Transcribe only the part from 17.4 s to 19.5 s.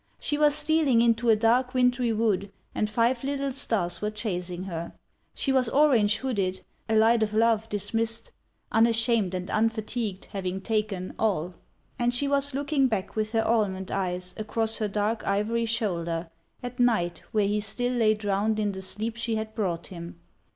he still lay drowned in the sleep she